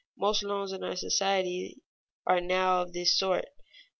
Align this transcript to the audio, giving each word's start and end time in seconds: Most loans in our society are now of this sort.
Most 0.17 0.41
loans 0.41 0.71
in 0.71 0.83
our 0.83 0.95
society 0.95 1.83
are 2.25 2.41
now 2.41 2.81
of 2.81 2.91
this 2.93 3.15
sort. 3.15 3.45